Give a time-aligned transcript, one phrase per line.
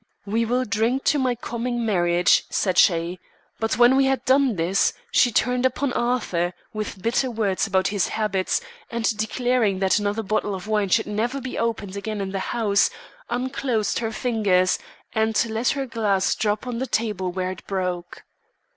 [0.25, 3.19] 'We will drink to my coming marriage,' said she;
[3.59, 8.07] but when we had done this, she turned upon Arthur, with bitter words about his
[8.07, 12.39] habits, and, declaring that another bottle of wine should never be opened again in the
[12.49, 12.89] house,
[13.29, 14.79] unclosed her fingers
[15.13, 18.23] and let her glass drop on the table where it broke.